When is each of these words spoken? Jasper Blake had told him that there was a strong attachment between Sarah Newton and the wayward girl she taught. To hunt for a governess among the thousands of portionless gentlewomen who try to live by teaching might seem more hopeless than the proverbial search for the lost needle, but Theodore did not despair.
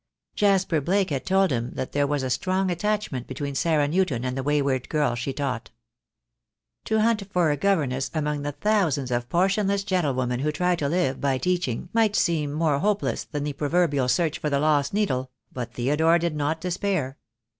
Jasper 0.33 0.81
Blake 0.81 1.11
had 1.11 1.27
told 1.27 1.51
him 1.51 1.73
that 1.75 1.91
there 1.91 2.07
was 2.07 2.23
a 2.23 2.31
strong 2.31 2.71
attachment 2.71 3.27
between 3.27 3.53
Sarah 3.53 3.87
Newton 3.87 4.25
and 4.25 4.35
the 4.35 4.41
wayward 4.41 4.89
girl 4.89 5.13
she 5.13 5.31
taught. 5.31 5.69
To 6.85 7.01
hunt 7.01 7.31
for 7.31 7.51
a 7.51 7.55
governess 7.55 8.09
among 8.11 8.41
the 8.41 8.53
thousands 8.53 9.11
of 9.11 9.29
portionless 9.29 9.83
gentlewomen 9.83 10.39
who 10.39 10.51
try 10.51 10.75
to 10.77 10.89
live 10.89 11.21
by 11.21 11.37
teaching 11.37 11.89
might 11.93 12.15
seem 12.15 12.51
more 12.51 12.79
hopeless 12.79 13.25
than 13.25 13.43
the 13.43 13.53
proverbial 13.53 14.07
search 14.07 14.39
for 14.39 14.49
the 14.49 14.59
lost 14.59 14.91
needle, 14.91 15.29
but 15.53 15.75
Theodore 15.75 16.17
did 16.17 16.35
not 16.35 16.59
despair. 16.61 17.19